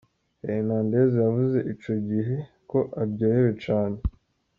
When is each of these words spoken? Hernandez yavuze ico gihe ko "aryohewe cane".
Hernandez 0.43 1.11
yavuze 1.25 1.57
ico 1.71 1.91
gihe 2.09 2.37
ko 2.69 2.79
"aryohewe 3.01 3.51
cane". 3.65 3.99